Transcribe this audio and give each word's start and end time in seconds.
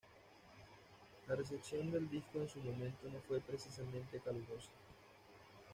La 1.27 1.35
recepción 1.35 1.91
del 1.91 2.09
disco 2.09 2.39
en 2.41 2.49
su 2.49 2.57
momento 2.59 3.07
no 3.13 3.19
fue 3.27 3.39
precisamente 3.39 4.19
calurosa. 4.19 4.71